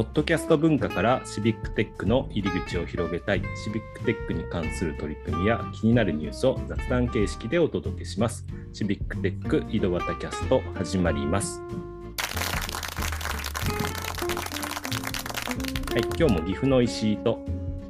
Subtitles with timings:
[0.00, 8.46] ポッドキャスト文化からシビックテックの入り口を広げたい、シビックテックに関する取り組みや気になるニュースを雑談形式でお届けします。
[8.72, 11.60] シビックテック井戸端キャスト始まります。
[11.60, 11.66] は
[15.98, 17.44] い、今日も岐阜の石井と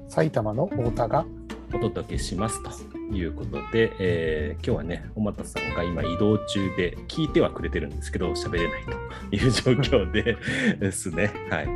[0.09, 1.25] 埼玉の太田が
[1.73, 2.71] お届けしますと
[3.15, 8.83] いうことで、えー今日はね、小俣さんが今移動中で聞いてはくれてるんですけど、喋れない
[9.31, 10.37] という状況で
[10.79, 11.31] ですね。
[11.51, 11.69] はい。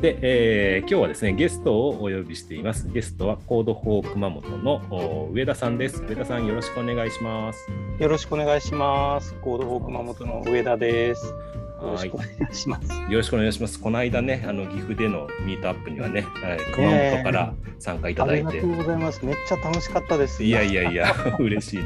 [0.00, 2.88] で、えー今日はですね、ゲストをお呼びしています。
[2.92, 6.02] ゲストは Code for 熊本のお上田さんです。
[6.08, 7.68] 上田さん、よろしくお願いします。
[7.98, 9.34] よろしくお願いします。
[9.40, 11.34] Code for 熊本の上田です。
[11.80, 12.92] よろはいしくお願いします。
[12.92, 13.80] よろしくお願いします。
[13.80, 18.68] この間ね、あの岐阜でのミートアップにはね、はい熊本から参加いただいてありがと。
[18.68, 19.24] うございます。
[19.24, 20.42] めっちゃ楽しかったです。
[20.42, 21.84] いやいやいや、 嬉しいな。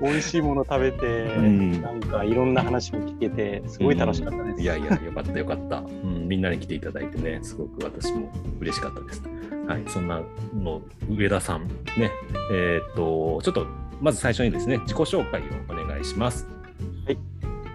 [0.00, 4.62] 美味しいもの食べて、んなんかいろんな話も聞けて、すごい楽しかったです。
[4.62, 6.28] いやいや、よかったよかった、うん。
[6.28, 9.22] みんなに来ていただいてね、すごく私も嬉しかったです。
[9.66, 10.20] はい、そんな
[10.54, 11.66] の上田さん、
[11.98, 12.10] ね、
[12.52, 13.66] えーっと、ちょっと
[14.00, 16.46] まず最初にですね、自己紹介をお願いします。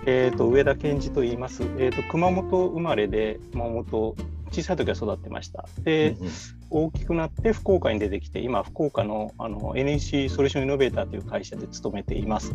[0.05, 1.63] えっ、と上田健二と言います。
[1.77, 4.15] えっ、と熊本生まれで熊本
[4.51, 5.67] 小さい時は育ってました。
[5.83, 6.31] で、うんうん
[6.71, 12.53] 大きくなって福岡に出てきて今福岡のあの NEC ソリューションイノベーターという会社で勤めています。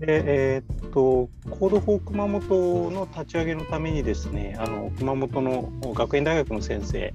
[0.00, 0.22] で
[0.56, 7.14] えーっと Code for 熊本の立ち上げのためにですねあの熊本の学園大学の先生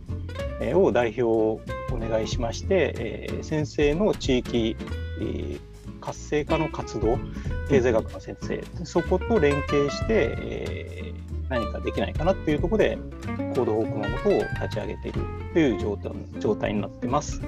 [0.62, 4.78] えーを代表をお願いしまして、えー先生の地域、
[5.20, 5.60] えー
[6.00, 7.18] 活性化の活動
[7.70, 15.22] 経済学の先生そこと連携して、えー何かできないかなっていうところで Code for 熊本を立ち上げている
[15.54, 17.42] という状態状態になってます。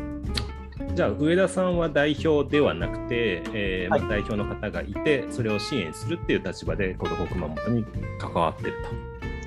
[0.94, 7.86] じゃあ、上田さんは代表ではなくて、えーまあは代表の方がいて、それを支援するっていう立場で、 Code for 熊本に
[8.20, 8.74] 関わってる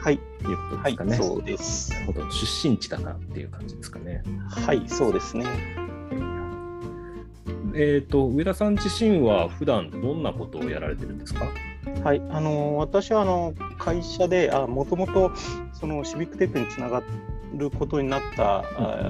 [0.00, 1.16] はい、ということはいですかね。
[1.16, 1.92] そうです
[2.30, 4.22] 出身地だからっていう感じですかね。
[4.50, 5.46] はい、そうですね。
[7.74, 11.46] えー、と上田さん自身は普段どんなことをやられてるんですか？
[12.04, 15.32] はい、あの私はあの会社であもともと
[15.72, 17.02] そのシビックテックにつなが
[17.54, 19.08] ることになった、あ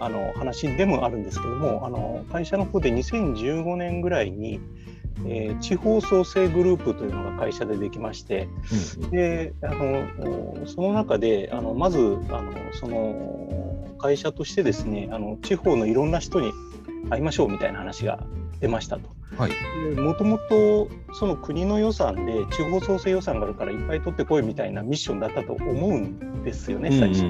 [0.00, 4.60] あの話でもあるんですけどもあの会社の方で2015年ぐらいに、
[5.24, 8.48] えー地方創生グループというのが会社でできまして
[9.10, 16.52] であのおその中であのまずあのその会社としてですねあの地方のいろんな人に
[17.10, 18.20] 会いましょうみたいな話が
[18.60, 19.16] 出ましたと。
[19.36, 20.00] はい。
[20.00, 27.24] もともとその国の予算で地方創生予算があるからいっぱい取ってこいみたいなミッションだったと思うんですよね最初。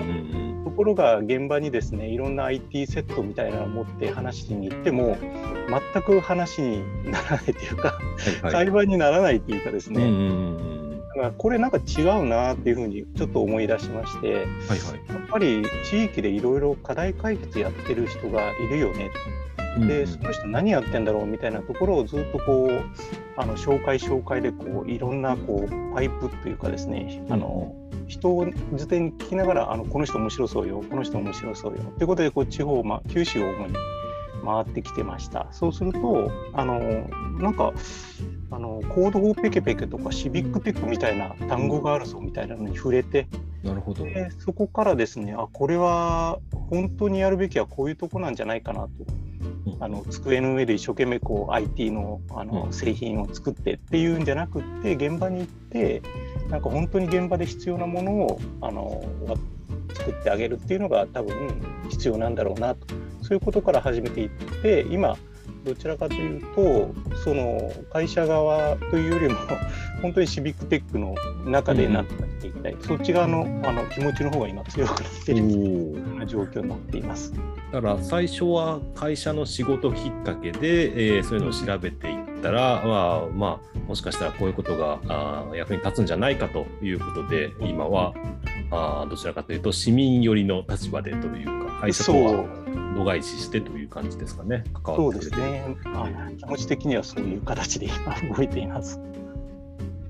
[0.64, 5.16] ところが現場にですねいろんな IT セットみたいなのを持って話しに行っても
[5.94, 8.00] 全く話にならないというか、は
[8.40, 8.66] いはい。
[8.66, 10.76] 会話にならないというかですね、うんうんうん
[11.16, 14.46] だからこれなんか違うなっていうふうにちょっと思い出しましてやっ。
[15.30, 19.10] ぱり地域でいろいろ課題解決やってる人がいるよね
[19.78, 27.74] で、その人何やってんだろうみたいなところをずっとこうあの紹介紹介でこういろんなこうパイプというかですね、あの
[28.08, 33.74] 人を図典に聞きながらあのこの人面白そうよこの人面白そうよということでこう地方、まあ、九州を主に
[34.44, 35.48] 回ってきてました。
[35.50, 36.78] そうするとあの
[37.40, 37.72] なんか
[38.50, 43.26] あのコードフォーペケペケとかシビックテックみたいな単語があるぞみたいなのに触れて
[43.64, 44.04] なるほど。
[44.04, 46.38] でそこからですねあこれは
[46.70, 48.88] 本当にやるべきはこういうとこなんじゃないかなと。
[49.08, 49.25] うん
[49.80, 52.72] あの机の上で一生懸命こう IT のあのうん。
[52.72, 56.02] 製品を作ってっていうんじゃなくって現場に行って
[56.50, 59.36] なんか本当に現場で必要なものをあのわ
[59.94, 61.34] 作ってあげるっていうのが多分
[61.88, 62.86] 必要なんだろうなと。
[63.22, 64.28] そういうことから始めていっ
[64.62, 65.16] て今
[65.66, 66.94] どちらかというと
[67.24, 69.34] その会社側というよりも
[70.00, 77.32] 本当にシビックテックの中で何とかしていきたい、そっち側のあの気持ちの方が今強くなっているような状況になっています。
[77.72, 88.12] だから最初は会社の仕事きっかけで、えーそういうのを調べていったら、まあまあ、もしかしたらこういうことがあー役に立つんじゃないかということで今は
[88.70, 92.44] あーどちらかというと市民寄りの立場でというか会社とは
[92.96, 94.64] 度外視してという感じですかね。
[94.72, 95.42] 関そうわってくれてる。
[95.42, 99.00] ですね、まあ、気持ち的にはそういう形で今動いています。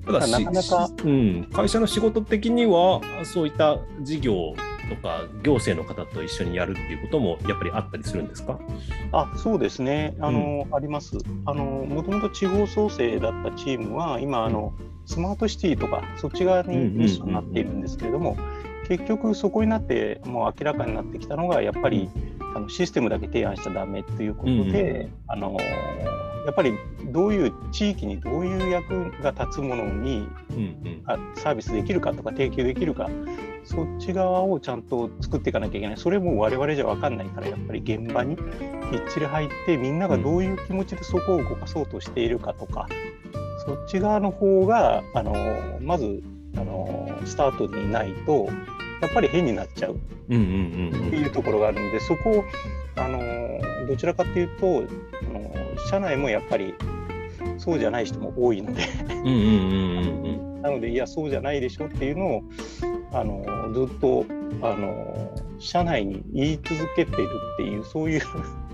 [0.05, 4.55] ただしなかなかうん、会社の仕事的にはそういった事業
[4.87, 8.59] とか行政の方と一緒にやるっていうこともやっぱりあったりするんですか？
[9.11, 10.15] あそうですね。
[10.19, 11.17] あの、あります。
[11.45, 11.65] あの。
[11.87, 14.73] もともと地方創生だったチームは今あの、
[15.05, 18.37] スマートシティとかそっち側にミッションになっているんですけれども、
[18.87, 22.09] 結局そこになってもう明らかになってきたのがやっぱり、
[22.55, 25.57] あのシステムだけ提案しちゃダメということで、あの
[26.45, 26.73] やっぱり
[27.11, 31.01] どういう地域にどういう役が立つものにうんうん。
[31.05, 33.09] あサービスできるかとか提供できるか
[33.67, 35.97] そっち側をちゃんと作っていかなきゃいけない。
[35.97, 38.37] それも我々じゃ分かんないからやっぱり現場に。
[38.89, 42.87] みっちり入ってみんながどういう気持ちでそこを動かそうとしているかとか、
[43.65, 45.33] そっち側の方があの
[45.81, 46.23] まず
[46.55, 48.47] あのスタートにないと
[49.01, 49.95] やっぱり変になっちゃう。
[49.95, 49.97] っ
[50.29, 52.43] ていうところがあるんで、そこを
[52.95, 53.19] あの
[53.87, 55.53] どちらかというとあの
[55.89, 56.73] 社内もやっぱり
[57.57, 58.83] そうじゃない人も多いので。
[60.61, 62.41] なのでいやそうじゃないでしょっていうのを
[63.13, 64.25] あのずっと
[64.61, 68.21] あの社内に言い続けているっていうそういう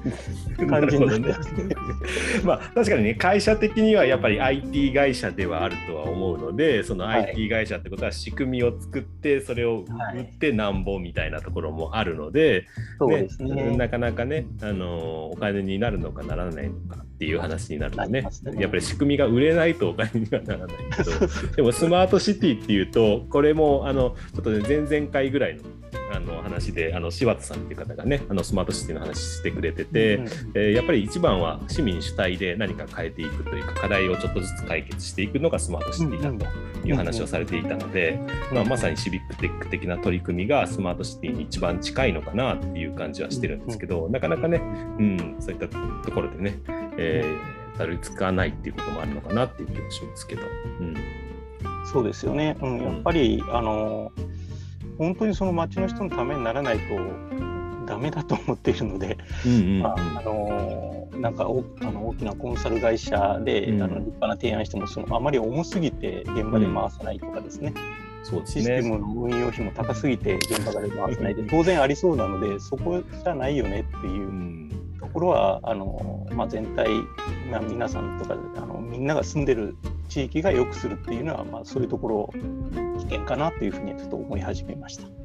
[0.67, 1.53] 感じになってます。
[1.53, 1.75] ね。
[2.43, 9.85] まあ確かにね会社的にはやっぱり IT 会社ではあるとは思うのでその IT 会社ってことは仕組みを作ってそれを
[10.15, 12.65] 売ってなんぼみたいなところもあるので
[12.99, 18.29] はいでね、なかなかねあのお金になるのかならないのかっていう話になるとね、ね、
[18.59, 21.11] やっぱり仕組みが売れないとお金にはならないけど。
[21.55, 25.61] でもスマートシティっていうとこれもあのちょっとね前々回ぐらいの
[26.15, 38.19] あの話であの柴田さんっていう方がねあのスマートシティの話してくれてて、うん、えー、やっぱり一番は市民主体で何か変えていくというか課題をちょっとずつ解決していくのがスマートシティだという話をされていたので、
[38.53, 46.59] まあ、まさにシビックテック的な取り組みがスマートシティに一番近いのかなっていう感じはしてるんですけど、なかなかね、うん、そういったところでね、
[46.97, 50.41] えー、たどり着かないっていうこともあるのかなっていう気もしますけど。
[50.79, 50.95] うん、
[51.91, 54.11] そうですよね、うん、やっぱり、あの
[54.97, 56.83] 本当にその町の人のためにならないと
[57.85, 59.17] ダメだと思っているので、
[59.81, 68.63] まあ、あのなんかおあの大きなコンサル会社で、うん、あの立派な提案してもそのあまり重すぎて現場で回さないとかですね、うん、そうですね。
[68.63, 74.82] システムの運用費も高すぎて現場で回さないで当然ありそうなのでそこじゃないよねっていうと
[75.13, 76.87] ころはあの、まあ、全体、
[77.51, 79.75] ま、皆さんとかあのみんなが住んでる
[80.09, 82.29] 地域が良くするっていうのは、まあ、そういうところ
[82.99, 85.22] 危険かなというふうにちょっと思い始めました。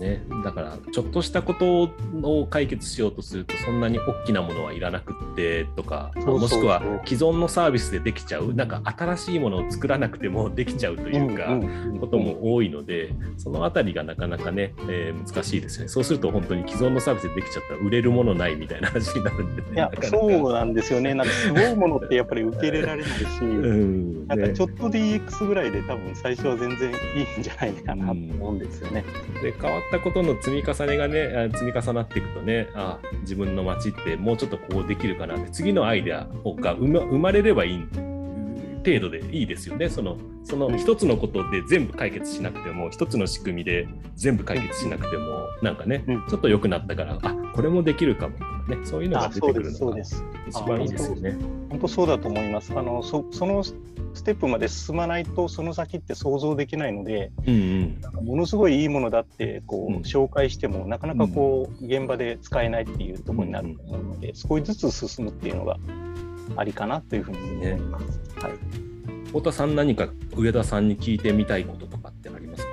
[0.00, 1.92] ね、だからちょっとしたこと
[2.22, 8.54] を解決しようとするとそんなに大きなものはいらなくってとかもしくは既存のサービスでできちゃう。
[8.54, 11.58] なんか新しいものを作らなくてもできちゃうというか、
[12.00, 15.88] ことも多いのでその辺りがなかなかね、えー、難しいですね。
[15.88, 21.14] そうすると本当に既存のサービスでできちゃったら売れるものないみたいな話になるんで、ね、いやそうなんですよね。
[21.14, 24.26] なんかすごいものってやっぱり受け入れられないし、うん。
[24.26, 26.92] ね、なんかちょっと DX ぐらいで多分最初は全然い
[27.36, 29.04] いんじゃないかなと思うんですよね。
[29.42, 36.26] で変わったことの積み重ねがね積み重なっていくとねあ自分の街ってもうちょっとこうできるかなって次のアイデア
[36.60, 37.86] が生まれればいい
[38.84, 39.88] 程度でいいですよね。
[39.88, 51.36] そのその一つのことで全部解決しなくても一つの仕組みで全部解決しなくてもなんかね、ちょっと良くなったからあこれもできるかもとかねそういうのが出てくるのが一番いいですよね。
[51.68, 52.72] 本当そうだと思います。
[52.74, 53.62] あのそその
[54.14, 65.78] ステップまで進まないとその先って想像できないので、うんうん、なんかものすごいいいものだってこう、紹介してもなかなかこう、現場で使えないっていうところになると思うので、少しずつ進むっていうのが
[66.56, 68.04] ありかなというふうに思います。
[68.04, 68.52] ね、はい。
[69.26, 72.70] 太田さん何か上田さんに聞いてみたいこととかってありますか？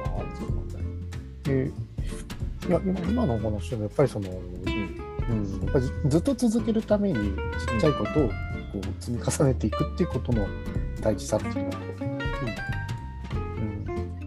[1.50, 7.20] えー、いや今今のお話でもやっぱりその、うん、やっぱりずっと続けるためにち
[7.78, 8.34] っちゃいことをこ
[8.82, 10.48] う積み重ねていくっていうことの
[11.02, 12.18] 大事さっていうのと、うん。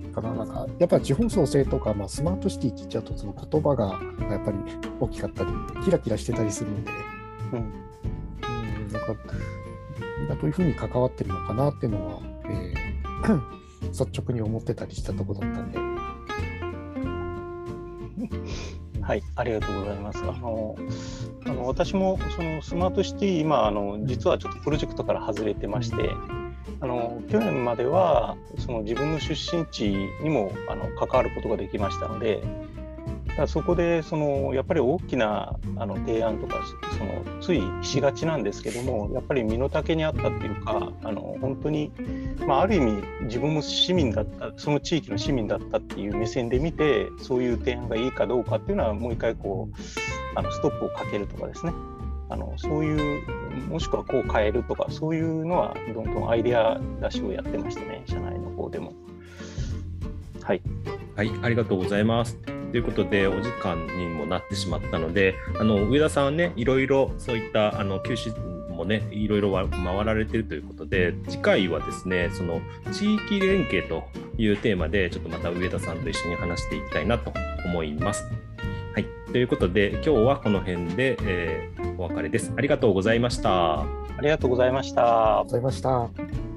[0.04, 4.00] うん、かななんかやっぱり地方創生とか、まあ、スマートシティって言っちゃうとその言葉が
[4.30, 4.58] やっぱり
[5.00, 5.50] 大きかったり
[5.84, 6.90] キラキラしてたりするので、
[7.52, 7.58] うん。
[7.58, 9.14] うん、なんか
[10.34, 13.40] どういうふうに関わってるのかなっていうのは、えー、
[13.88, 15.78] 率直に思ってたりしたとこだったんで。
[19.02, 20.22] はい、ありがとうございます。
[20.22, 20.76] あの
[21.46, 25.96] あの私もそのスマートシティ今あの実はちょっとプロジェクトから外れてまして、
[26.80, 29.90] あの去年まではその自分の出身地
[30.22, 32.42] にもあの関わることができましたので
[33.46, 36.62] そこでそのやっぱり大きなあの提案とか
[36.98, 41.90] そのついしがちなんですけどもやっぱり身の丈にあったっていうかあの本当に、
[42.46, 49.74] まあ、ある意味自分も市民だったその地域の市民だったっていう目線で見てそういう提案がいいかどうかっていうのはもう一回こう
[50.34, 51.72] あのストップをかけるとかですね。
[52.32, 53.22] あのそういう
[53.70, 58.92] もしくはこう変えるとかそういうのはどんどんアイデア出しをやってましたね社内の方でも。
[60.42, 60.62] はい、
[61.14, 62.36] はい、ありがとうございます。
[62.36, 72.60] ということでお時間にもなってしまったのであの上田さんはねいろいろそういったあの休止もねいろいろ回られてるということで次回はですねその
[72.92, 74.04] 地域連携と
[74.38, 77.32] いうテーマでちょっとまた上田さんと一緒に話していきたいなと
[77.64, 78.24] 思います。
[78.92, 82.52] はい、ということで今日はこの辺で、えー、お別れです。
[82.56, 83.82] ありがとうございました。
[83.82, 83.86] あ
[84.20, 85.38] りがとうございました。
[85.40, 86.49] ありがとうございました。